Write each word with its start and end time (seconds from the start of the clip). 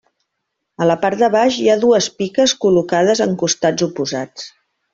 A 0.85 0.87
la 0.91 0.95
part 1.03 1.19
de 1.23 1.29
baix 1.35 1.59
hi 1.59 1.67
ha 1.73 1.75
dues 1.83 2.07
piques 2.23 2.55
col·locades 2.65 3.23
en 3.29 3.37
costats 3.45 3.89
oposats. 3.91 4.49